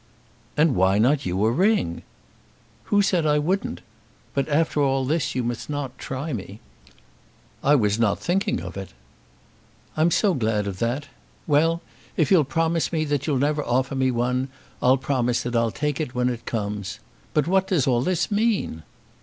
[0.57, 2.01] "And why not you a ring?"
[2.85, 3.81] "Who said I wouldn't?
[4.33, 6.59] But after all this you mustn't try me."
[7.63, 8.93] "I was not thinking of it."
[9.95, 11.05] "I'm so glad of that!
[11.45, 11.83] Well;
[12.17, 14.49] if you'll promise that you'll never offer me one,
[14.81, 16.97] I'll promise that I'll take it when it comes.
[17.35, 18.81] But what does all this mean?"